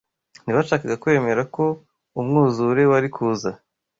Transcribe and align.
Ntibashakaga 0.43 0.95
kwemera 1.03 1.41
ko 1.55 1.65
umwuzure 2.19 2.81
wari 2.91 3.09
kuza 3.15 3.51